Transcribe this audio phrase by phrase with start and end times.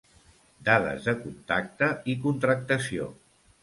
[0.69, 3.13] Dades de contacte i contractació.